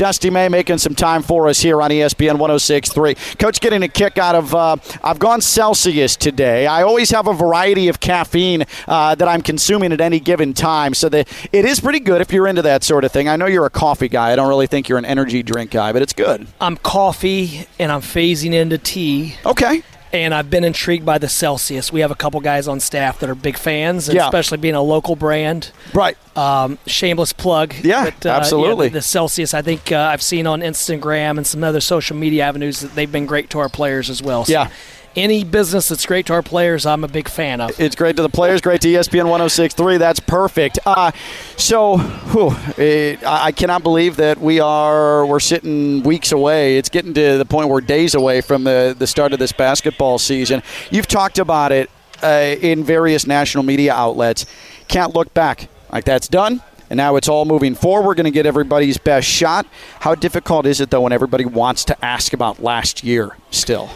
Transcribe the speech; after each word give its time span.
Dusty 0.00 0.30
May 0.30 0.48
making 0.48 0.78
some 0.78 0.94
time 0.94 1.22
for 1.22 1.46
us 1.46 1.60
here 1.60 1.82
on 1.82 1.90
ESPN 1.90 2.38
1063. 2.38 3.16
Coach 3.38 3.60
getting 3.60 3.82
a 3.82 3.88
kick 3.88 4.16
out 4.16 4.34
of, 4.34 4.54
uh, 4.54 4.76
I've 5.04 5.18
gone 5.18 5.42
Celsius 5.42 6.16
today. 6.16 6.66
I 6.66 6.84
always 6.84 7.10
have 7.10 7.26
a 7.26 7.34
variety 7.34 7.88
of 7.88 8.00
caffeine 8.00 8.64
uh, 8.88 9.14
that 9.14 9.28
I'm 9.28 9.42
consuming 9.42 9.92
at 9.92 10.00
any 10.00 10.18
given 10.18 10.54
time. 10.54 10.94
So 10.94 11.10
the, 11.10 11.26
it 11.52 11.66
is 11.66 11.80
pretty 11.80 12.00
good 12.00 12.22
if 12.22 12.32
you're 12.32 12.46
into 12.46 12.62
that 12.62 12.82
sort 12.82 13.04
of 13.04 13.12
thing. 13.12 13.28
I 13.28 13.36
know 13.36 13.44
you're 13.44 13.66
a 13.66 13.70
coffee 13.70 14.08
guy. 14.08 14.32
I 14.32 14.36
don't 14.36 14.48
really 14.48 14.66
think 14.66 14.88
you're 14.88 14.96
an 14.96 15.04
energy 15.04 15.42
drink 15.42 15.70
guy, 15.70 15.92
but 15.92 16.00
it's 16.00 16.14
good. 16.14 16.46
I'm 16.62 16.78
coffee 16.78 17.66
and 17.78 17.92
I'm 17.92 18.00
phasing 18.00 18.54
into 18.54 18.78
tea. 18.78 19.34
Okay. 19.44 19.82
And 20.12 20.34
I've 20.34 20.50
been 20.50 20.64
intrigued 20.64 21.06
by 21.06 21.18
the 21.18 21.28
Celsius. 21.28 21.92
We 21.92 22.00
have 22.00 22.10
a 22.10 22.16
couple 22.16 22.40
guys 22.40 22.66
on 22.66 22.80
staff 22.80 23.20
that 23.20 23.30
are 23.30 23.34
big 23.36 23.56
fans, 23.56 24.08
Yeah. 24.08 24.24
especially 24.26 24.58
being 24.58 24.74
a 24.74 24.82
local 24.82 25.14
brand. 25.14 25.70
Right. 25.94 26.16
Um, 26.36 26.78
shameless 26.86 27.32
plug. 27.32 27.74
Yeah, 27.82 28.06
but, 28.10 28.26
uh, 28.26 28.30
absolutely. 28.30 28.88
the, 28.88 28.94
the 28.94 29.02
Celsius, 29.02 29.54
I 29.54 29.62
think 29.62 29.92
uh, 29.92 29.98
I've 30.12 30.22
seen 30.22 30.48
on 30.48 30.62
Instagram 30.62 31.36
and 31.36 31.46
some 31.46 31.62
other 31.62 31.80
social 31.80 32.16
media 32.16 32.44
avenues 32.44 32.80
that 32.80 32.94
they've 32.96 33.10
been 33.10 33.26
great 33.26 33.50
to 33.50 33.60
our 33.60 33.68
players 33.68 34.10
as 34.10 34.20
well. 34.20 34.44
So 34.44 34.52
Yeah. 34.52 34.70
Any 35.16 35.42
business 35.42 35.88
that's 35.88 36.06
great 36.06 36.26
to 36.26 36.34
our 36.34 36.42
players, 36.42 36.86
I'm 36.86 37.02
a 37.02 37.08
big 37.08 37.28
fan 37.28 37.60
of. 37.60 37.78
It's 37.80 37.96
great 37.96 38.14
to 38.16 38.22
the 38.22 38.28
players, 38.28 38.60
great 38.60 38.80
to 38.82 38.88
ESPN 38.88 39.24
1063. 39.24 39.96
That's 39.96 40.20
perfect. 40.20 40.78
Uh, 40.86 41.10
so, 41.56 41.98
whew, 41.98 42.54
it, 42.76 43.24
I 43.24 43.46
I 43.46 43.52
cannot 43.52 43.82
believe 43.82 44.16
that 44.16 44.38
we 44.38 44.60
are 44.60 45.26
we're 45.26 45.40
sitting 45.40 46.04
weeks 46.04 46.30
away. 46.30 46.78
It's 46.78 46.88
getting 46.88 47.12
to 47.14 47.38
the 47.38 47.44
point 47.44 47.68
where 47.68 47.80
days 47.80 48.14
away 48.14 48.40
from 48.40 48.62
the, 48.62 48.94
the 48.96 49.06
start 49.08 49.32
of 49.32 49.40
this 49.40 49.50
basketball 49.50 50.18
season. 50.18 50.62
You've 50.90 51.08
talked 51.08 51.40
about 51.40 51.72
it 51.72 51.90
uh, 52.22 52.54
in 52.60 52.84
various 52.84 53.26
national 53.26 53.64
media 53.64 53.92
outlets. 53.92 54.46
Can't 54.86 55.12
look 55.12 55.34
back. 55.34 55.68
Like 55.92 56.04
that's 56.04 56.28
done. 56.28 56.62
And 56.88 56.96
now 56.96 57.16
it's 57.16 57.28
all 57.28 57.44
moving 57.44 57.74
forward. 57.74 58.06
We're 58.06 58.14
going 58.14 58.24
to 58.24 58.30
get 58.30 58.46
everybody's 58.46 58.98
best 58.98 59.26
shot. 59.26 59.66
How 60.00 60.14
difficult 60.14 60.66
is 60.66 60.80
it 60.80 60.90
though 60.90 61.02
when 61.02 61.12
everybody 61.12 61.44
wants 61.44 61.84
to 61.86 62.04
ask 62.04 62.32
about 62.32 62.62
last 62.62 63.02
year 63.02 63.36
still? 63.50 63.90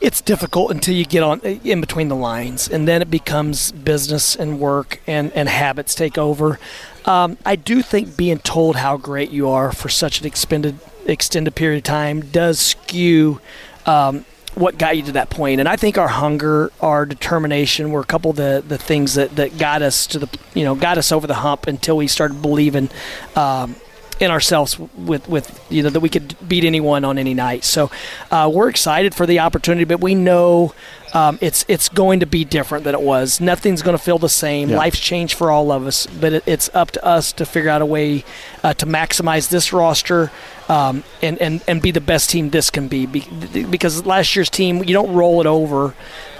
It's 0.00 0.20
difficult 0.20 0.70
until 0.70 0.94
you 0.94 1.04
get 1.04 1.22
on 1.22 1.40
in 1.40 1.80
between 1.80 2.08
the 2.08 2.16
lines, 2.16 2.68
and 2.68 2.86
then 2.86 3.02
it 3.02 3.10
becomes 3.10 3.72
business 3.72 4.36
and 4.36 4.60
work, 4.60 5.00
and, 5.06 5.32
and 5.32 5.48
habits 5.48 5.94
take 5.94 6.18
over. 6.18 6.58
Um, 7.04 7.38
I 7.44 7.56
do 7.56 7.82
think 7.82 8.16
being 8.16 8.38
told 8.38 8.76
how 8.76 8.96
great 8.96 9.30
you 9.30 9.48
are 9.48 9.72
for 9.72 9.88
such 9.88 10.20
an 10.20 10.26
extended 10.26 10.78
extended 11.06 11.54
period 11.54 11.78
of 11.78 11.84
time 11.84 12.20
does 12.20 12.58
skew. 12.58 13.40
Um, 13.86 14.24
what 14.56 14.78
got 14.78 14.96
you 14.96 15.02
to 15.02 15.12
that 15.12 15.28
point. 15.28 15.60
And 15.60 15.68
I 15.68 15.76
think 15.76 15.98
our 15.98 16.08
hunger, 16.08 16.72
our 16.80 17.04
determination 17.04 17.90
were 17.90 18.00
a 18.00 18.06
couple 18.06 18.30
of 18.30 18.38
the, 18.38 18.64
the 18.66 18.78
things 18.78 19.12
that, 19.14 19.36
that 19.36 19.58
got 19.58 19.82
us 19.82 20.06
to 20.08 20.18
the 20.18 20.38
you 20.54 20.64
know 20.64 20.74
got 20.74 20.96
us 20.96 21.12
over 21.12 21.26
the 21.26 21.34
hump 21.34 21.66
until 21.66 21.98
we 21.98 22.06
started 22.06 22.40
believing 22.40 22.88
um, 23.36 23.76
in 24.20 24.30
ourselves 24.30 24.78
with 24.78 25.28
with 25.28 25.64
you 25.70 25.82
know 25.82 25.90
that 25.90 26.00
we 26.00 26.08
could 26.08 26.36
beat 26.48 26.64
anyone 26.64 27.04
on 27.04 27.18
any 27.18 27.34
night. 27.34 27.64
So 27.64 27.90
uh, 28.30 28.50
we're 28.52 28.68
excited 28.68 29.14
for 29.14 29.26
the 29.26 29.40
opportunity, 29.40 29.84
but 29.84 30.00
we 30.00 30.14
know 30.14 30.72
um, 31.14 31.38
it's 31.40 31.64
it's 31.68 31.88
going 31.88 32.20
to 32.20 32.26
be 32.26 32.44
different 32.44 32.84
than 32.84 32.94
it 32.94 33.00
was. 33.02 33.40
Nothing's 33.40 33.82
going 33.82 33.96
to 33.96 34.02
feel 34.02 34.18
the 34.18 34.28
same. 34.28 34.70
Yeah. 34.70 34.78
Life's 34.78 34.98
changed 35.00 35.34
for 35.34 35.50
all 35.50 35.70
of 35.70 35.86
us, 35.86 36.06
but 36.06 36.32
it, 36.32 36.42
it's 36.46 36.70
up 36.74 36.90
to 36.92 37.04
us 37.04 37.32
to 37.34 37.44
figure 37.46 37.70
out 37.70 37.82
a 37.82 37.86
way 37.86 38.24
uh, 38.62 38.72
to 38.74 38.86
maximize 38.86 39.48
this 39.50 39.72
roster. 39.72 40.30
Um, 40.68 41.04
and, 41.22 41.40
and, 41.40 41.62
and 41.68 41.80
be 41.80 41.92
the 41.92 42.00
best 42.00 42.28
team 42.28 42.50
this 42.50 42.70
can 42.70 42.88
be. 42.88 43.06
Be- 43.06 43.62
Because 43.70 44.04
last 44.04 44.34
year's 44.34 44.50
team, 44.50 44.78
you 44.82 44.94
don't 44.94 45.12
roll 45.14 45.40
it 45.40 45.46
over 45.46 45.94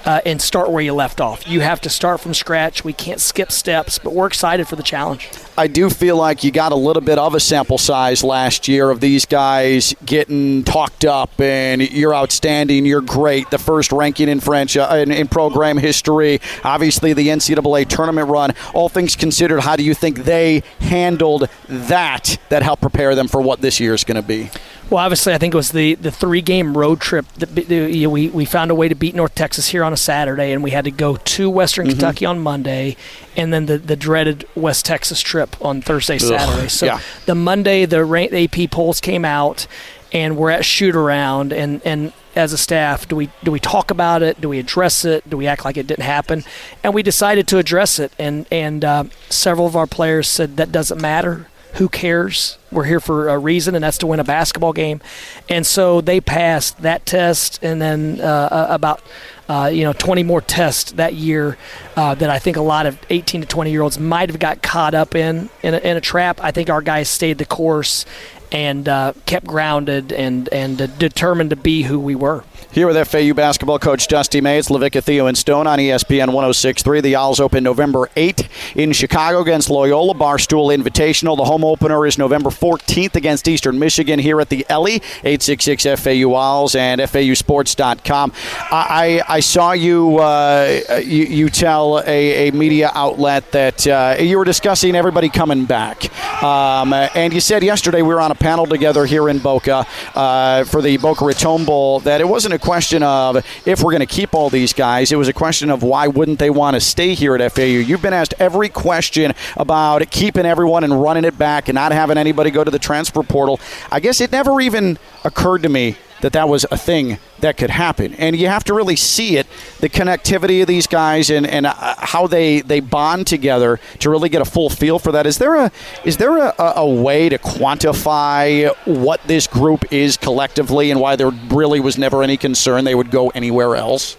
uh, 0.07 0.21
and 0.25 0.41
start 0.41 0.71
where 0.71 0.83
you 0.83 0.95
left 0.95 1.21
off. 1.21 1.47
You 1.47 1.61
have 1.61 1.81
to 1.83 1.91
start 1.91 2.21
from 2.21 2.33
scratch. 2.33 2.85
We 2.85 2.93
can't 2.93 3.21
skip 3.21 3.51
steps, 3.51 3.99
but 3.99 4.13
we're 4.13 4.29
excited 4.29 4.69
for 4.69 4.77
the 4.77 4.83
challenge. 4.83 5.29
I 5.59 5.67
do 5.67 5.91
feel 5.91 6.17
like 6.17 6.45
you 6.45 6.53
got 6.53 6.73
a 6.73 6.77
little 6.77 7.03
bit 7.03 7.19
of 7.19 7.35
a 7.35 7.41
sample 7.41 7.79
size 7.79 8.23
last 8.23 8.69
year 8.69 8.91
of 8.91 9.01
these 9.01 9.27
guys 9.27 9.95
getting 10.05 10.65
talked 10.65 11.05
up 11.05 11.41
and 11.41 11.83
you're 11.83 12.15
outstanding, 12.15 12.87
you're 12.87 13.01
great, 13.01 13.51
the 13.51 13.59
first 13.59 13.91
ranking 13.91 14.29
in 14.29 14.39
French 14.39 14.77
uh, 14.77 14.97
in, 14.97 15.11
in 15.11 15.27
program 15.27 15.77
history, 15.77 16.41
obviously 16.63 17.13
the 17.13 17.29
NCAA 17.29 17.89
tournament 17.89 18.29
run. 18.29 18.53
All 18.75 18.89
things 18.89 19.17
considered, 19.17 19.61
how 19.61 19.77
do 19.77 19.83
you 19.83 19.95
think 19.95 20.19
they 20.19 20.63
handled 20.79 21.49
that 21.69 22.39
that 22.49 22.63
helped 22.63 22.83
prepare 22.83 23.15
them 23.15 23.27
for 23.27 23.41
what 23.41 23.61
this 23.61 23.81
year 23.81 23.95
is 23.95 24.05
going 24.05 24.21
to 24.21 24.27
be? 24.27 24.51
Well, 24.89 25.05
obviously, 25.05 25.35
I 25.35 25.39
think 25.39 25.53
it 25.53 25.57
was 25.57 25.73
the, 25.73 25.97
the 25.97 26.13
three 26.13 26.41
game 26.41 26.77
road 26.77 27.01
trip 27.01 27.27
that 27.39 27.69
you 27.69 28.03
know, 28.03 28.11
we, 28.11 28.29
we 28.29 28.45
found 28.45 28.71
a 28.71 28.75
way 28.75 28.89
to 28.89 28.95
beat 28.95 29.17
North 29.17 29.35
Texas 29.35 29.69
here 29.69 29.83
on 29.83 29.93
a 29.93 29.97
Saturday, 29.97 30.53
and 30.53 30.63
we 30.63 30.71
had 30.71 30.85
to 30.85 30.93
go 30.93 31.17
to 31.17 31.51
Western 31.51 31.89
Kentucky 31.89 32.25
on 32.25 32.39
Monday, 32.39 32.97
and 33.37 33.53
then 33.53 33.67
the, 33.67 33.79
the 33.79 33.97
dreaded 33.97 34.47
West 34.55 34.87
Texas 34.87 35.21
trip 35.21 35.57
on 35.61 35.83
Thursday, 35.83 36.19
Saturday. 36.19 36.69
So 36.69 36.87
yeah. 36.87 37.01
the 37.27 37.35
Monday, 37.35 37.85
the 37.85 38.05
rank, 38.05 38.33
AP 38.33 38.71
polls 38.71 39.01
came 39.01 39.25
out, 39.25 39.67
and 40.13 40.37
we're 40.37 40.51
at 40.51 40.65
shoot 40.65 40.95
around, 40.95 41.53
and, 41.53 41.83
and 41.85 42.13
as 42.37 42.53
a 42.53 42.59
staff, 42.59 43.09
do 43.09 43.17
we 43.17 43.31
do 43.43 43.51
we 43.51 43.59
talk 43.59 43.91
about 43.91 44.23
it? 44.23 44.41
Do 44.41 44.49
we 44.49 44.59
address 44.59 45.05
it? 45.05 45.29
Do 45.29 45.37
we 45.37 45.47
act 45.47 45.65
like 45.65 45.77
it 45.77 45.87
didn't 45.87 46.05
happen? 46.05 46.45
And 46.85 46.95
we 46.95 47.03
decided 47.03 47.49
to 47.49 47.59
address 47.59 47.99
it, 47.99 48.13
and 48.19 48.47
and 48.53 48.85
uh, 48.85 49.05
several 49.31 49.67
of 49.67 49.75
our 49.75 49.87
players 49.87 50.29
said 50.29 50.59
that 50.59 50.71
doesn't 50.71 51.01
matter. 51.01 51.49
Who 51.77 51.91
cares? 51.91 52.57
We're 52.73 52.85
here 52.85 53.01
for 53.01 53.29
a 53.29 53.39
reason, 53.39 53.75
and 53.75 53.85
that's 53.85 53.99
to 53.99 54.07
win 54.07 54.19
a 54.19 54.25
basketball 54.25 54.73
game. 54.73 55.03
And 55.49 55.67
so 55.67 56.01
they 56.01 56.23
passed 56.23 56.81
that 56.81 57.05
test, 57.05 57.63
and 57.63 57.83
then 57.83 58.19
uh, 58.21 58.69
about 58.71 59.03
uh, 59.49 59.71
you 59.73 59.85
know 59.85 59.93
20 59.93 60.23
more 60.23 60.41
tests 60.41 60.93
that 60.93 61.13
year 61.13 61.59
uh, 61.95 62.15
that 62.15 62.31
I 62.31 62.39
think 62.39 62.57
a 62.57 62.63
lot 62.63 62.87
of 62.87 62.99
18 63.11 63.43
to 63.43 63.47
20 63.47 63.71
year 63.71 63.83
olds 63.83 63.99
might 63.99 64.31
have 64.31 64.39
got 64.39 64.63
caught 64.63 64.95
up 64.95 65.15
in 65.15 65.51
in 65.63 65.75
a, 65.75 65.79
in 65.79 65.97
a 65.99 66.01
trap. 66.01 66.41
I 66.43 66.51
think 66.51 66.71
our 66.71 66.81
guys 66.81 67.11
stayed 67.11 67.37
the 67.37 67.45
course 67.45 68.07
and 68.51 68.89
uh, 68.89 69.13
kept 69.27 69.47
grounded 69.47 70.13
and 70.13 70.49
and 70.53 70.81
uh, 70.81 70.87
determined 70.87 71.51
to 71.51 71.57
be 71.57 71.83
who 71.83 72.01
we 72.01 72.15
were. 72.15 72.43
Here 72.77 72.87
with 72.87 73.09
FAU 73.09 73.33
basketball 73.33 73.79
coach 73.79 74.07
Dusty 74.07 74.43
May, 74.43 74.59
it's 74.59 74.69
LaVicka 74.69 75.03
Theo 75.03 75.29
and 75.29 75.39
Stone 75.39 75.67
on 75.67 75.79
ESPN 75.79 76.27
1063. 76.35 77.01
The 77.01 77.17
Owls 77.17 77.41
open 77.41 77.65
November 77.65 78.11
8th 78.15 78.51
in 78.77 78.93
Chicago 78.93 79.41
against 79.41 79.71
Loyola 79.71 80.13
Barstool 80.13 80.77
Invitational. 80.77 81.39
The 81.39 81.47
home 81.47 81.65
opener 81.65 82.05
is 82.05 82.19
November 82.19 82.51
14th 82.51 83.15
against 83.15 83.49
Eastern 83.49 83.79
Michigan 83.79 84.19
here 84.19 84.43
at 84.43 84.51
the 84.51 84.67
Ellie, 84.69 84.97
866 85.25 85.85
FAU 86.03 86.35
Owls 86.37 86.75
and 86.75 87.01
FAUsports.com. 87.01 88.33
I, 88.71 89.23
I, 89.27 89.37
I 89.37 89.41
saw 89.41 89.73
you, 89.73 90.19
uh, 90.19 91.01
you, 91.03 91.25
you 91.25 91.49
tell 91.49 92.01
a, 92.01 92.49
a 92.49 92.53
media 92.53 92.91
outlet 92.93 93.53
that 93.53 93.87
uh, 93.87 94.17
you 94.21 94.37
were 94.37 94.45
discussing 94.45 94.95
everybody 94.97 95.31
coming 95.31 95.65
back. 95.65 96.13
Um, 96.43 96.93
and 96.93 97.33
you 97.33 97.41
said 97.41 97.63
yesterday 97.63 98.03
we 98.03 98.13
were 98.13 98.21
on 98.21 98.33
a 98.33 98.35
panel 98.35 98.67
together 98.67 99.07
here 99.07 99.31
in 99.31 99.39
Boca 99.39 99.87
uh, 100.15 100.65
for 100.65 100.83
the 100.83 100.99
Boca 100.99 101.25
Raton 101.25 101.65
Bowl 101.65 102.01
that 102.01 102.21
it 102.21 102.29
wasn't 102.29 102.53
a 102.53 102.66
question 102.67 103.05
of 103.05 103.37
if 103.65 103.81
we're 103.81 103.93
going 103.93 104.01
to 104.01 104.07
keep 104.07 104.35
all 104.35 104.51
these 104.51 104.73
guys. 104.73 105.13
It 105.13 105.17
was 105.17 105.29
a 105.29 105.33
question 105.33 105.71
of 105.71 105.85
why 105.85 106.09
wouldn't 106.09 106.41
they 106.41 106.51
want 106.51 106.75
to 106.75 106.81
stay 106.81 107.15
here 107.15 107.37
at 107.37 107.53
FAU. 107.53 107.63
You've 107.63 108.03
been 108.03 108.13
asked 108.13 108.35
every 108.41 108.69
question 108.69 109.35
about 109.57 110.11
keeping 110.11 110.45
everyone 110.45 110.83
and 110.83 111.01
running 111.01 111.25
it 111.25 111.39
back 111.39 111.69
and 111.69 111.77
not 111.77 111.93
having 111.93 112.19
anybody 112.19 112.51
go 112.51 112.65
to 112.65 112.71
the 112.73 112.81
transfer 112.81 113.23
portal. 113.23 113.61
I 113.93 114.01
guess 114.01 114.21
it 114.21 114.33
never 114.33 114.61
even 114.61 114.99
occurred 115.23 115.63
to 115.63 115.69
me 115.69 115.97
that 116.21 116.33
that 116.33 116.49
was 116.49 116.65
a 116.71 116.77
thing 116.77 117.19
that 117.41 117.57
could 117.57 117.71
happen. 117.71 118.15
And 118.15 118.37
you 118.37 118.49
have 118.49 118.65
to 118.65 118.75
really 118.75 118.97
see 118.97 119.37
it, 119.37 119.47
the 119.81 119.89
connectivity 119.89 120.63
of 120.63 120.67
these 120.67 120.87
guys 120.87 121.31
and, 121.31 121.47
and 121.47 121.67
uh, 121.67 121.75
how 121.99 122.27
they, 122.27 122.61
they 122.63 122.81
bond 122.81 123.27
together 123.27 123.79
to 123.99 124.11
really 124.11 124.29
get 124.29 124.41
a 124.41 124.45
full 124.45 124.71
feel 124.71 124.99
for 124.99 125.13
that. 125.13 125.27
Is 125.27 125.39
there 125.39 125.55
a 125.57 125.71
is 126.05 126.17
there 126.17 126.37
a, 126.39 126.55
a 126.77 126.87
way 126.89 127.29
to 127.29 127.39
quantify 127.39 128.75
what 128.87 129.21
this 129.25 129.47
group 129.47 129.93
is 129.93 130.17
collectively 130.17 130.91
and 130.91 131.01
why 131.01 131.17
there 131.17 131.31
really 131.31 131.81
was 131.81 131.99
never 131.99 132.23
any 132.23 132.37
concern 132.37 132.85
they 132.85 132.95
would 132.95 133.11
go 133.11 133.29
anywhere 133.31 133.77
else? 133.77 134.17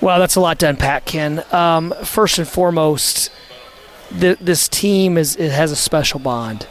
Well, 0.00 0.18
that's 0.18 0.36
a 0.36 0.40
lot 0.40 0.58
to 0.58 0.68
unpack, 0.68 1.06
Ken. 1.06 1.42
Um, 1.50 1.94
first 2.04 2.38
and 2.38 2.46
foremost, 2.46 3.30
th- 4.20 4.38
this 4.38 4.68
team 4.68 5.16
is 5.16 5.36
it 5.36 5.50
has 5.50 5.72
a 5.72 5.76
special 5.76 6.20
bond, 6.20 6.66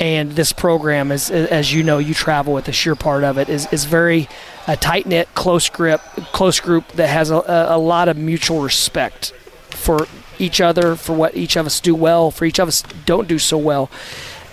and 0.00 0.32
this 0.32 0.52
program 0.52 1.10
is, 1.10 1.30
as 1.30 1.72
you 1.72 1.82
know, 1.82 1.98
you 1.98 2.14
travel 2.14 2.54
with 2.54 2.68
us. 2.68 2.84
You're 2.84 2.94
part 2.94 3.24
of 3.24 3.38
it. 3.38 3.48
is 3.48 3.66
is 3.72 3.84
very 3.84 4.28
uh, 4.66 4.72
a 4.72 4.76
tight 4.76 5.06
knit, 5.06 5.28
close 5.34 5.68
grip, 5.68 6.00
close 6.32 6.60
group 6.60 6.86
that 6.92 7.08
has 7.08 7.30
a, 7.30 7.36
a, 7.36 7.76
a 7.76 7.78
lot 7.78 8.08
of 8.08 8.16
mutual 8.16 8.60
respect 8.60 9.32
for 9.70 10.06
each 10.38 10.60
other, 10.60 10.94
for 10.94 11.14
what 11.14 11.36
each 11.36 11.56
of 11.56 11.66
us 11.66 11.80
do 11.80 11.94
well, 11.94 12.30
for 12.30 12.44
each 12.44 12.60
of 12.60 12.68
us 12.68 12.82
don't 13.06 13.26
do 13.26 13.38
so 13.38 13.58
well. 13.58 13.90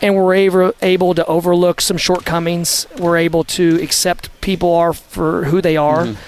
And 0.01 0.15
we're 0.15 0.33
able, 0.33 0.73
able 0.81 1.13
to 1.15 1.25
overlook 1.25 1.79
some 1.79 1.97
shortcomings. 1.97 2.87
We're 2.97 3.17
able 3.17 3.43
to 3.45 3.81
accept 3.81 4.29
people 4.41 4.73
are 4.73 4.93
for 4.93 5.45
who 5.45 5.61
they 5.61 5.77
are 5.77 6.05
mm-hmm. 6.05 6.19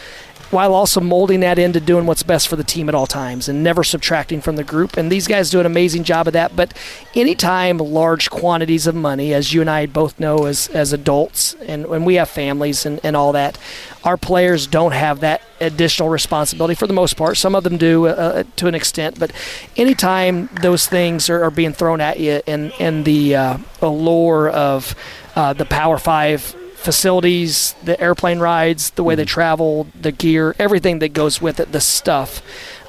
While 0.49 0.73
also 0.73 1.01
molding 1.01 1.41
that 1.41 1.59
into 1.59 1.79
doing 1.79 2.05
what's 2.05 2.23
best 2.23 2.47
for 2.47 2.55
the 2.55 2.63
team 2.63 2.87
at 2.87 2.95
all 2.95 3.07
times 3.07 3.49
and 3.49 3.63
never 3.63 3.83
subtracting 3.83 4.41
from 4.41 4.55
the 4.55 4.63
group. 4.63 4.95
And 4.95 5.11
these 5.11 5.27
guys 5.27 5.49
do 5.49 5.59
an 5.59 5.65
amazing 5.65 6.03
job 6.03 6.27
of 6.27 6.33
that. 6.33 6.55
But 6.55 6.73
anytime 7.15 7.77
large 7.77 8.29
quantities 8.29 8.87
of 8.87 8.95
money, 8.95 9.33
as 9.33 9.53
you 9.53 9.61
and 9.61 9.69
I 9.69 9.85
both 9.85 10.19
know 10.19 10.45
as, 10.45 10.69
as 10.69 10.93
adults, 10.93 11.55
and 11.65 11.87
when 11.87 12.05
we 12.05 12.15
have 12.15 12.29
families 12.29 12.85
and, 12.85 12.99
and 13.03 13.15
all 13.15 13.33
that, 13.33 13.57
our 14.03 14.15
players 14.15 14.67
don't 14.67 14.93
have 14.93 15.19
that 15.19 15.41
additional 15.59 16.07
responsibility 16.07 16.75
for 16.75 16.87
the 16.87 16.93
most 16.93 17.17
part. 17.17 17.35
Some 17.35 17.55
of 17.55 17.63
them 17.63 17.77
do 17.77 18.07
uh, 18.07 18.43
to 18.55 18.67
an 18.67 18.75
extent, 18.75 19.19
but 19.19 19.31
anytime 19.75 20.49
those 20.61 20.87
things 20.87 21.29
are, 21.29 21.43
are 21.43 21.51
being 21.51 21.73
thrown 21.73 21.99
at 21.99 22.19
you 22.19 22.41
and, 22.47 22.71
and 22.79 23.03
the 23.03 23.35
uh, 23.35 23.57
allure 23.81 24.49
of 24.49 24.95
uh, 25.35 25.53
the 25.53 25.65
Power 25.65 25.97
Five 25.97 26.55
facilities, 26.77 27.75
the 27.83 27.99
airplane 27.99 28.39
rides, 28.39 28.91
the 28.91 29.03
way 29.03 29.15
they 29.15 29.25
travel, 29.25 29.87
the 29.99 30.11
gear, 30.11 30.55
everything 30.57 30.99
that 30.99 31.09
goes 31.09 31.41
with 31.41 31.59
it, 31.59 31.71
the 31.71 31.81
stuff. 31.81 32.41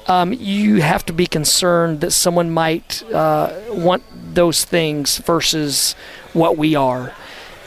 Um, 0.07 0.31
you 0.31 0.81
have 0.81 1.05
to 1.07 1.13
be 1.13 1.27
concerned 1.27 2.01
that 2.01 2.11
someone 2.11 2.49
might 2.51 3.03
uh, 3.11 3.53
want 3.69 4.03
those 4.33 4.63
things 4.63 5.17
versus 5.17 5.93
what 6.33 6.57
we 6.57 6.75
are. 6.75 7.13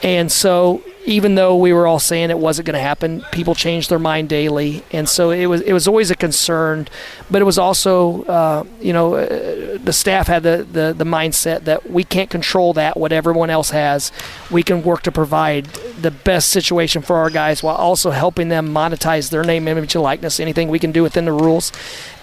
And 0.02 0.32
so 0.32 0.82
even 1.04 1.34
though 1.34 1.56
we 1.56 1.72
were 1.72 1.86
all 1.86 1.98
saying 1.98 2.30
it 2.30 2.38
wasn't 2.38 2.66
going 2.66 2.74
to 2.74 2.80
happen, 2.80 3.24
people 3.32 3.54
changed 3.54 3.90
their 3.90 3.98
mind 3.98 4.28
daily, 4.28 4.84
and 4.92 5.08
so 5.08 5.30
it 5.30 5.46
was 5.46 5.60
it 5.62 5.72
was 5.72 5.88
always 5.88 6.10
a 6.10 6.16
concern. 6.16 6.88
But 7.30 7.42
it 7.42 7.44
was 7.44 7.58
also, 7.58 8.22
uh, 8.24 8.64
you 8.80 8.92
know, 8.92 9.14
uh, 9.14 9.78
the 9.78 9.92
staff 9.92 10.26
had 10.28 10.42
the, 10.42 10.66
the 10.70 10.94
the 10.96 11.04
mindset 11.04 11.64
that 11.64 11.90
we 11.90 12.04
can't 12.04 12.30
control 12.30 12.72
that 12.74 12.96
what 12.96 13.12
everyone 13.12 13.50
else 13.50 13.70
has. 13.70 14.12
We 14.50 14.62
can 14.62 14.82
work 14.82 15.02
to 15.02 15.12
provide 15.12 15.68
the 16.00 16.10
best 16.10 16.48
situation 16.48 17.02
for 17.02 17.16
our 17.16 17.30
guys 17.30 17.62
while 17.62 17.76
also 17.76 18.10
helping 18.10 18.48
them 18.48 18.68
monetize 18.68 19.30
their 19.30 19.42
name, 19.42 19.68
image, 19.68 19.94
and 19.94 20.02
likeness. 20.02 20.40
Anything 20.40 20.68
we 20.68 20.78
can 20.78 20.92
do 20.92 21.02
within 21.02 21.24
the 21.24 21.32
rules, 21.32 21.72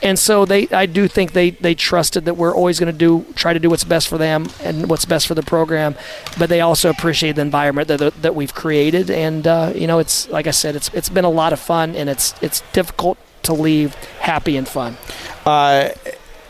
and 0.01 0.17
so 0.17 0.45
they 0.45 0.67
I 0.69 0.85
do 0.85 1.07
think 1.07 1.33
they 1.33 1.51
they 1.51 1.75
trusted 1.75 2.25
that 2.25 2.35
we're 2.35 2.55
always 2.55 2.79
going 2.79 2.91
to 2.91 2.97
do 2.97 3.25
try 3.35 3.53
to 3.53 3.59
do 3.59 3.69
what's 3.69 3.83
best 3.83 4.07
for 4.07 4.17
them 4.17 4.49
and 4.63 4.89
what's 4.89 5.05
best 5.05 5.27
for 5.27 5.35
the 5.35 5.43
program, 5.43 5.95
but 6.37 6.49
they 6.49 6.61
also 6.61 6.89
appreciate 6.89 7.33
the 7.33 7.41
environment 7.41 7.87
that 7.89 8.21
that 8.21 8.35
we've 8.35 8.53
created 8.53 9.09
and 9.09 9.47
uh, 9.47 9.71
you 9.75 9.87
know, 9.87 9.99
it's 9.99 10.29
like 10.29 10.47
I 10.47 10.51
said, 10.51 10.75
it's 10.75 10.89
it's 10.93 11.09
been 11.09 11.25
a 11.25 11.29
lot 11.29 11.53
of 11.53 11.59
fun, 11.59 11.95
and 11.95 12.09
it's 12.09 12.33
it's 12.41 12.61
difficult 12.73 13.17
to 13.43 13.53
leave 13.53 13.93
happy 14.19 14.57
and 14.57 14.67
fun. 14.67 14.97
Uh, 15.45 15.89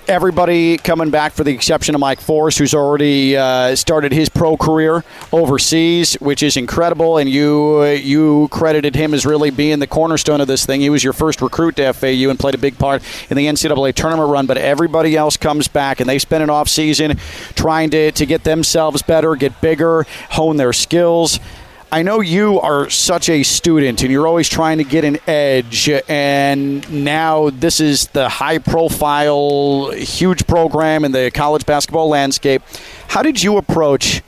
everybody 0.10 0.76
coming 0.78 1.12
back 1.12 1.34
for 1.34 1.44
the 1.44 1.54
exception 1.54 1.94
of 1.94 2.02
Mike 2.02 2.20
Forrest, 2.20 2.58
who's 2.58 2.74
already 2.74 3.38
uh, 3.38 3.76
started 3.76 4.12
his 4.12 4.28
pro 4.28 4.58
career 4.58 5.04
overseas, 5.32 6.16
which 6.16 6.42
is 6.42 6.58
incredible. 6.58 7.20
And 7.20 7.30
you 7.30 7.84
you 7.86 8.48
credited 8.50 8.96
him 8.96 9.14
as 9.14 9.24
really 9.24 9.52
being 9.52 9.78
the 9.78 9.88
cornerstone 9.88 10.42
of 10.42 10.48
this 10.48 10.66
thing. 10.66 10.82
He 10.82 10.90
was 10.90 11.04
your 11.04 11.14
first 11.14 11.44
recruit 11.44 11.76
to 11.76 11.94
FAU 11.94 12.30
and 12.30 12.40
played 12.40 12.56
a 12.56 12.58
big 12.58 12.80
part 12.80 13.04
in 13.30 13.38
the 13.38 13.46
NCAA 13.46 13.94
tournament 13.94 14.30
run. 14.30 14.48
But 14.48 14.58
everybody 14.58 15.16
else 15.16 15.38
comes 15.38 15.68
back, 15.68 16.00
and 16.00 16.10
they 16.10 16.18
spend 16.18 16.42
an 16.44 16.50
off 16.50 16.68
season 16.68 17.18
trying 17.54 17.92
to, 17.92 18.12
to 18.12 18.26
get 18.26 18.44
themselves 18.44 19.04
better, 19.04 19.36
get 19.36 19.62
bigger, 19.62 20.08
hone 20.32 20.58
their 20.58 20.74
skills. 20.74 21.40
I 21.92 22.04
know 22.04 22.20
you 22.20 22.60
are 22.60 22.88
such 22.92 23.30
a 23.30 23.42
student 23.42 24.04
and 24.04 24.12
you're 24.12 24.28
always 24.28 24.48
trying 24.48 24.78
to 24.78 24.84
get 24.84 25.04
an 25.06 25.18
edge, 25.26 25.90
and 26.08 27.04
now 27.04 27.50
this 27.50 27.80
is 27.80 28.10
the 28.10 28.30
high 28.30 28.60
profile, 28.60 29.90
huge 29.94 30.46
program 30.46 31.04
in 31.04 31.12
the 31.14 31.32
college 31.34 31.66
basketball 31.66 32.08
landscape. 32.08 32.62
How 33.08 33.24
did 33.24 33.42
you 33.42 33.58
approach 33.58 34.22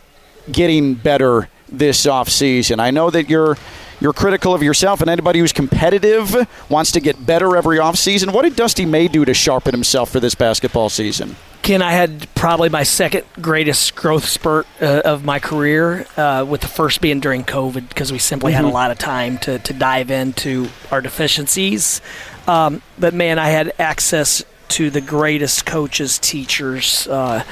getting 0.51 0.95
better 0.95 1.49
this 1.69 2.07
offseason? 2.07 2.79
I 2.79 2.89
know 2.89 3.11
that 3.11 3.29
you're 3.29 3.57
you're 4.01 4.13
critical 4.13 4.53
of 4.53 4.63
yourself, 4.63 4.99
and 4.99 5.09
anybody 5.09 5.39
who's 5.39 5.53
competitive 5.53 6.35
wants 6.69 6.91
to 6.93 6.99
get 6.99 7.23
better 7.23 7.55
every 7.55 7.77
offseason. 7.77 8.33
What 8.33 8.41
did 8.41 8.55
Dusty 8.55 8.85
May 8.85 9.07
do 9.07 9.23
to 9.23 9.33
sharpen 9.33 9.73
himself 9.73 10.09
for 10.09 10.19
this 10.19 10.35
basketball 10.35 10.89
season? 10.89 11.35
Ken, 11.61 11.83
I 11.83 11.91
had 11.91 12.27
probably 12.33 12.69
my 12.69 12.81
second 12.81 13.25
greatest 13.39 13.95
growth 13.95 14.25
spurt 14.25 14.65
uh, 14.81 15.03
of 15.05 15.23
my 15.23 15.37
career, 15.37 16.07
uh, 16.17 16.43
with 16.47 16.61
the 16.61 16.67
first 16.67 16.99
being 16.99 17.19
during 17.19 17.43
COVID 17.43 17.87
because 17.87 18.11
we 18.11 18.17
simply 18.17 18.51
mm-hmm. 18.51 18.57
had 18.57 18.65
a 18.65 18.67
mm-hmm. 18.69 18.73
lot 18.73 18.89
of 18.89 18.97
time 18.97 19.37
to, 19.39 19.59
to 19.59 19.73
dive 19.73 20.09
into 20.09 20.67
our 20.89 21.01
deficiencies. 21.01 22.01
Um, 22.47 22.81
but 22.97 23.13
man, 23.13 23.37
I 23.37 23.49
had 23.49 23.71
access 23.77 24.43
to 24.69 24.89
the 24.89 25.01
greatest 25.01 25.67
coaches, 25.67 26.17
teachers 26.17 27.07
uh, 27.07 27.43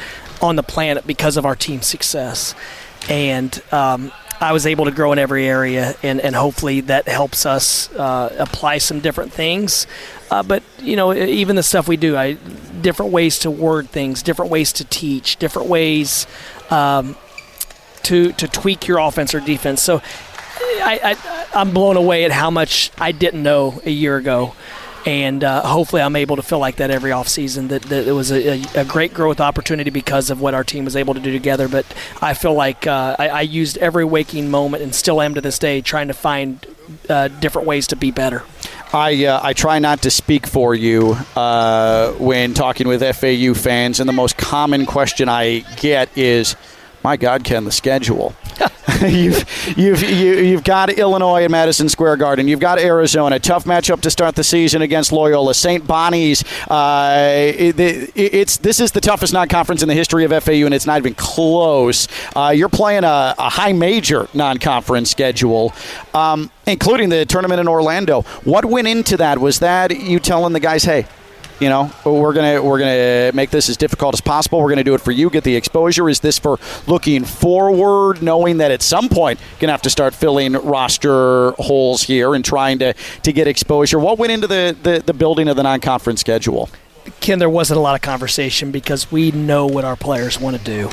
on 0.42 0.56
the 0.56 0.64
planet 0.64 1.06
because 1.06 1.38
of 1.38 1.46
our 1.46 1.56
team 1.56 1.84
success. 1.84 2.56
And 3.08 3.62
um, 3.72 4.12
I 4.42 4.54
was 4.54 4.66
able 4.66 4.86
to 4.86 4.92
grow 4.92 5.12
in 5.12 5.20
every 5.20 5.48
area, 5.48 5.96
and, 6.02 6.22
and 6.22 6.36
hopefully 6.36 6.82
that 6.82 7.08
helps 7.08 7.46
us 7.46 7.94
uh, 7.94 8.36
apply 8.40 8.78
some 8.78 9.02
different 9.02 9.34
things. 9.34 9.86
Uh, 10.32 10.44
but 10.44 10.64
you 10.80 10.96
know, 10.96 11.14
even 11.14 11.56
the 11.56 11.64
stuff 11.64 11.88
we 11.88 11.98
do, 11.98 12.16
I 12.16 12.34
different 12.82 13.12
ways 13.12 13.40
to 13.40 13.52
word 13.52 13.90
things, 13.90 14.24
different 14.24 14.52
ways 14.52 14.72
to 14.74 14.86
teach, 14.86 15.38
different 15.38 15.68
ways 15.68 16.26
um, 16.70 17.18
to 18.04 18.32
to 18.34 18.48
tweak 18.48 18.88
your 18.88 19.00
offense 19.00 19.34
or 19.34 19.40
defense. 19.40 19.82
So 19.82 20.02
I, 20.62 21.00
I 21.04 21.46
I'm 21.54 21.72
blown 21.74 21.98
away 21.98 22.26
at 22.26 22.32
how 22.32 22.50
much 22.50 22.92
I 22.98 23.12
didn't 23.12 23.44
know 23.44 23.82
a 23.86 23.92
year 23.92 24.16
ago 24.18 24.54
and 25.06 25.44
uh, 25.44 25.66
hopefully 25.66 26.02
I'm 26.02 26.16
able 26.16 26.36
to 26.36 26.42
feel 26.42 26.60
like 26.60 26.78
that 26.78 26.92
every 26.92 27.12
offseason. 27.12 27.70
That, 27.70 27.84
that 27.84 28.08
it 28.08 28.12
was 28.12 28.32
a, 28.32 28.62
a, 28.76 28.86
great 28.86 29.14
growth 29.14 29.40
opportunity 29.40 29.90
because 29.90 30.30
of 30.30 30.42
what 30.42 30.54
our 30.54 30.64
team 30.64 30.86
was 30.86 30.96
able 30.96 31.14
to 31.14 31.20
do 31.20 31.32
together. 31.32 31.68
But 31.68 31.86
I 32.22 32.34
feel 32.34 32.54
like 32.54 32.86
uh, 32.88 33.16
I, 33.18 33.30
I, 33.30 33.42
used 33.42 33.78
every 33.78 34.06
waking 34.06 34.50
moment 34.50 34.84
and 34.84 34.94
still 34.94 35.22
am 35.22 35.36
to 35.36 35.42
this 35.42 35.60
day 35.60 35.82
trying 35.82 36.08
to 36.10 36.14
find 36.14 36.66
uh, 37.08 37.28
different 37.28 37.68
ways 37.68 37.88
to 37.88 37.96
be 37.96 38.12
better. 38.12 38.44
I 38.92 39.26
uh, 39.26 39.40
I 39.42 39.54
try 39.54 39.80
not 39.80 40.02
to 40.04 40.12
speak 40.12 40.48
for 40.48 40.74
you 40.74 41.16
uh, 41.36 42.12
when 42.14 42.54
talking 42.54 42.88
with 42.88 43.02
FAU 43.02 43.54
fans, 43.54 44.00
and 44.00 44.10
the 44.10 44.14
most 44.14 44.38
common 44.38 44.86
question 44.86 45.30
I 45.30 45.60
get 45.78 46.18
is 46.18 46.56
my 47.04 47.16
God, 47.16 47.44
Ken, 47.44 47.66
the 47.66 47.72
schedule. 47.72 48.36
you've 49.08 49.78
you've 49.78 50.02
you, 50.02 50.36
have 50.36 50.44
you 50.46 50.56
have 50.56 50.64
got 50.66 50.90
Illinois 50.90 51.46
at 51.46 51.52
Madison 51.52 51.88
Square 51.88 52.18
Garden. 52.18 52.50
You've 52.50 52.60
got 52.60 52.80
Arizona, 52.80 53.40
tough 53.40 53.64
matchup 53.64 54.02
to 54.02 54.12
start 54.12 54.36
the 54.36 54.44
season 54.44 54.82
against 54.82 55.14
Loyola. 55.14 55.54
St. 55.54 55.88
Bonnie's. 55.88 56.44
Uh, 56.68 57.54
it, 57.56 57.80
it's 57.80 58.58
this 58.58 58.82
is 58.82 58.92
the 58.92 59.00
toughest 59.00 59.32
non-conference 59.32 59.82
in 59.82 59.88
the 59.88 59.94
history 59.94 60.26
of 60.26 60.44
FAU, 60.44 60.66
and 60.66 60.74
it's 60.74 60.86
not 60.86 60.98
even 60.98 61.14
close. 61.14 62.10
Uh, 62.36 62.52
you're 62.54 62.68
playing 62.68 63.06
a, 63.06 63.36
a, 63.38 63.50
high 63.50 63.72
major 63.72 64.28
non-conference 64.34 65.10
schedule, 65.10 65.72
um, 66.14 66.52
including 66.68 67.08
the 67.08 67.26
tournament 67.26 67.62
in 67.62 67.70
Orlando. 67.70 68.24
What 68.44 68.66
went 68.66 68.88
into 68.88 69.16
that? 69.18 69.38
Was 69.38 69.60
that 69.60 69.98
you 69.98 70.20
telling 70.20 70.52
the 70.52 70.60
guys, 70.60 70.84
"Hey"? 70.84 71.06
You 71.60 71.70
know 71.70 71.92
we're 72.06 72.34
gonna 72.34 72.62
we're 72.62 72.80
gonna 72.80 73.32
make 73.34 73.50
this 73.50 73.70
as 73.70 73.78
difficult 73.78 74.14
as 74.14 74.22
possible. 74.22 74.60
We're 74.60 74.70
gonna 74.70 74.84
do 74.84 74.94
it 74.94 75.02
for 75.02 75.12
you. 75.12 75.30
Get 75.30 75.44
the 75.44 75.56
exposure. 75.56 76.10
Is 76.10 76.20
this 76.20 76.40
for 76.40 76.60
looking 76.88 77.24
forward 77.26 78.22
knowing 78.22 78.58
that 78.58 78.72
at 78.72 78.82
some 78.82 79.10
point 79.10 79.40
you're 79.40 79.62
gonna 79.62 79.74
have 79.74 79.82
to 79.84 79.90
start 79.90 80.14
filling 80.16 80.54
roster 80.54 81.52
holes 81.52 82.04
here 82.04 82.34
and 82.34 82.44
trying 82.44 82.80
to 82.80 82.94
to 82.94 83.34
get 83.34 83.48
exposure? 83.48 84.00
What 84.00 84.18
went 84.18 84.32
into 84.32 84.48
the 84.48 84.76
the, 84.82 85.04
the 85.06 85.14
building 85.14 85.48
of 85.48 85.56
the 85.56 85.64
non-conference 85.64 86.22
schedule? 86.22 86.70
Ken 87.20 87.40
there 87.40 87.50
wasn't 87.50 87.78
a 87.78 87.82
lot 87.82 87.96
of 87.96 88.02
conversation 88.02 88.72
because 88.72 89.12
we 89.12 89.32
know 89.32 89.66
what 89.66 89.84
our 89.84 89.96
players 89.96 90.40
want 90.40 90.58
to 90.58 90.64
do. 90.64 90.90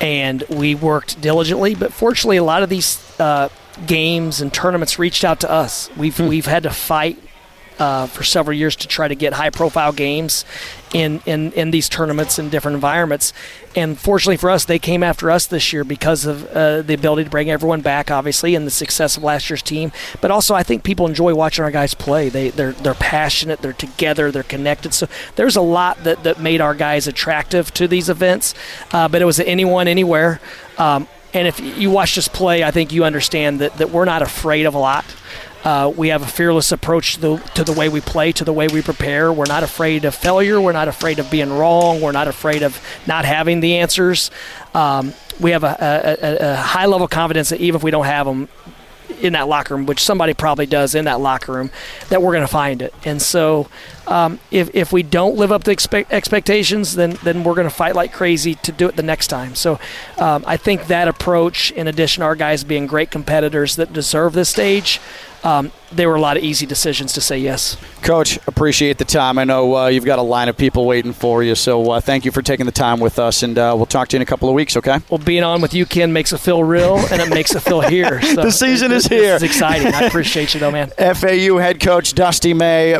And 0.00 0.44
we 0.50 0.74
worked 0.74 1.20
diligently 1.20 1.74
but 1.74 1.92
fortunately 1.92 2.36
a 2.36 2.44
lot 2.44 2.62
of 2.62 2.68
these 2.68 3.02
uh, 3.18 3.48
games 3.86 4.40
and 4.40 4.52
tournaments 4.52 4.98
reached 4.98 5.24
out 5.24 5.40
to 5.40 5.50
us. 5.50 5.90
We've 5.96 6.16
hmm. 6.16 6.28
we've 6.28 6.46
had 6.46 6.62
to 6.64 6.70
fight 6.70 7.18
uh, 7.78 8.06
for 8.06 8.24
several 8.24 8.56
years 8.56 8.76
to 8.76 8.88
try 8.88 9.08
to 9.08 9.14
get 9.14 9.34
high 9.34 9.50
profile 9.50 9.92
games 9.92 10.44
in, 10.94 11.20
in, 11.26 11.52
in 11.52 11.70
these 11.70 11.88
tournaments 11.88 12.38
in 12.38 12.48
different 12.48 12.74
environments. 12.74 13.32
And 13.74 13.98
fortunately 13.98 14.38
for 14.38 14.50
us, 14.50 14.64
they 14.64 14.78
came 14.78 15.02
after 15.02 15.30
us 15.30 15.46
this 15.46 15.72
year 15.72 15.84
because 15.84 16.24
of 16.24 16.46
uh, 16.48 16.82
the 16.82 16.94
ability 16.94 17.24
to 17.24 17.30
bring 17.30 17.50
everyone 17.50 17.82
back, 17.82 18.10
obviously, 18.10 18.54
and 18.54 18.66
the 18.66 18.70
success 18.70 19.16
of 19.16 19.22
last 19.22 19.50
year's 19.50 19.62
team. 19.62 19.92
But 20.20 20.30
also, 20.30 20.54
I 20.54 20.62
think 20.62 20.84
people 20.84 21.06
enjoy 21.06 21.34
watching 21.34 21.64
our 21.64 21.70
guys 21.70 21.92
play. 21.92 22.28
They, 22.28 22.48
they're, 22.50 22.72
they're 22.72 22.94
passionate, 22.94 23.60
they're 23.60 23.72
together, 23.72 24.30
they're 24.30 24.42
connected. 24.42 24.94
So 24.94 25.08
there's 25.34 25.56
a 25.56 25.60
lot 25.60 26.02
that, 26.04 26.22
that 26.22 26.40
made 26.40 26.60
our 26.60 26.74
guys 26.74 27.06
attractive 27.06 27.74
to 27.74 27.86
these 27.86 28.08
events. 28.08 28.54
Uh, 28.92 29.08
but 29.08 29.20
it 29.20 29.26
was 29.26 29.40
anyone, 29.40 29.88
anywhere. 29.88 30.40
Um, 30.78 31.08
and 31.34 31.46
if 31.46 31.60
you 31.60 31.90
watch 31.90 32.16
us 32.16 32.28
play, 32.28 32.64
I 32.64 32.70
think 32.70 32.92
you 32.92 33.04
understand 33.04 33.60
that, 33.60 33.76
that 33.76 33.90
we're 33.90 34.06
not 34.06 34.22
afraid 34.22 34.64
of 34.64 34.74
a 34.74 34.78
lot. 34.78 35.04
Uh, 35.66 35.92
we 35.96 36.10
have 36.10 36.22
a 36.22 36.26
fearless 36.26 36.70
approach 36.70 37.14
to 37.14 37.20
the, 37.20 37.36
to 37.54 37.64
the 37.64 37.72
way 37.72 37.88
we 37.88 38.00
play, 38.00 38.30
to 38.30 38.44
the 38.44 38.52
way 38.52 38.68
we 38.68 38.80
prepare. 38.80 39.32
We're 39.32 39.46
not 39.46 39.64
afraid 39.64 40.04
of 40.04 40.14
failure. 40.14 40.60
We're 40.60 40.70
not 40.70 40.86
afraid 40.86 41.18
of 41.18 41.28
being 41.28 41.52
wrong. 41.52 42.00
We're 42.00 42.12
not 42.12 42.28
afraid 42.28 42.62
of 42.62 42.80
not 43.04 43.24
having 43.24 43.58
the 43.58 43.78
answers. 43.78 44.30
Um, 44.74 45.12
we 45.40 45.50
have 45.50 45.64
a, 45.64 45.76
a, 46.22 46.52
a, 46.52 46.54
high 46.54 46.86
level 46.86 47.06
of 47.06 47.10
confidence 47.10 47.48
that 47.48 47.60
even 47.60 47.80
if 47.80 47.82
we 47.82 47.90
don't 47.90 48.04
have 48.04 48.26
them 48.26 48.48
in 49.20 49.32
that 49.32 49.48
locker 49.48 49.74
room, 49.74 49.86
which 49.86 49.98
somebody 49.98 50.34
probably 50.34 50.66
does 50.66 50.94
in 50.94 51.06
that 51.06 51.18
locker 51.18 51.52
room, 51.52 51.72
that 52.10 52.22
we're 52.22 52.32
going 52.32 52.46
to 52.46 52.52
find 52.52 52.80
it. 52.80 52.94
And 53.04 53.20
so, 53.20 53.68
um, 54.06 54.38
if, 54.52 54.72
if 54.72 54.92
we 54.92 55.02
don't 55.02 55.36
live 55.36 55.50
up 55.50 55.64
to 55.64 55.72
expect, 55.72 56.12
expectations, 56.12 56.94
then 56.94 57.18
then 57.24 57.42
we're 57.42 57.54
going 57.54 57.68
to 57.68 57.74
fight 57.74 57.96
like 57.96 58.12
crazy 58.12 58.54
to 58.54 58.70
do 58.70 58.88
it 58.88 58.94
the 58.94 59.02
next 59.02 59.26
time. 59.28 59.56
So, 59.56 59.80
um, 60.18 60.44
I 60.46 60.56
think 60.56 60.86
that 60.86 61.08
approach, 61.08 61.72
in 61.72 61.88
addition 61.88 62.20
to 62.20 62.26
our 62.26 62.36
guys 62.36 62.62
being 62.62 62.86
great 62.86 63.10
competitors 63.10 63.76
that 63.76 63.92
deserve 63.92 64.32
this 64.32 64.48
stage, 64.48 65.00
um, 65.46 65.70
there 65.92 66.08
were 66.08 66.16
a 66.16 66.20
lot 66.20 66.36
of 66.36 66.42
easy 66.42 66.66
decisions 66.66 67.12
to 67.12 67.20
say 67.20 67.38
yes. 67.38 67.76
Coach, 68.02 68.36
appreciate 68.48 68.98
the 68.98 69.04
time. 69.04 69.38
I 69.38 69.44
know 69.44 69.76
uh, 69.76 69.86
you've 69.86 70.04
got 70.04 70.18
a 70.18 70.22
line 70.22 70.48
of 70.48 70.56
people 70.56 70.84
waiting 70.84 71.12
for 71.12 71.42
you, 71.42 71.54
so 71.54 71.92
uh, 71.92 72.00
thank 72.00 72.24
you 72.24 72.32
for 72.32 72.42
taking 72.42 72.66
the 72.66 72.72
time 72.72 72.98
with 72.98 73.20
us, 73.20 73.44
and 73.44 73.56
uh, 73.56 73.72
we'll 73.76 73.86
talk 73.86 74.08
to 74.08 74.16
you 74.16 74.18
in 74.18 74.22
a 74.22 74.26
couple 74.26 74.48
of 74.48 74.56
weeks, 74.56 74.76
okay? 74.76 74.98
Well, 75.08 75.18
being 75.18 75.44
on 75.44 75.60
with 75.60 75.72
you, 75.72 75.86
Ken, 75.86 76.12
makes 76.12 76.32
it 76.32 76.38
feel 76.38 76.64
real, 76.64 76.96
and 76.98 77.22
it 77.22 77.30
makes 77.30 77.54
it 77.54 77.60
feel 77.60 77.80
here. 77.80 78.20
So 78.36 78.42
the 78.42 78.50
season 78.50 78.92
is 78.92 79.06
here. 79.06 79.34
It's 79.34 79.44
exciting. 79.44 79.94
I 79.94 80.02
appreciate 80.02 80.52
you, 80.52 80.60
though, 80.60 80.72
man. 80.72 80.90
FAU 80.98 81.58
head 81.58 81.80
coach 81.80 82.12
Dusty 82.12 82.52
May 82.52 82.98